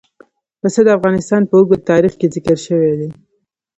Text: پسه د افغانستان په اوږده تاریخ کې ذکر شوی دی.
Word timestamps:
پسه 0.59 0.81
د 0.85 0.89
افغانستان 0.97 1.41
په 1.47 1.53
اوږده 1.57 1.77
تاریخ 1.91 2.13
کې 2.19 2.27
ذکر 2.35 2.57
شوی 2.65 2.93
دی. 2.99 3.09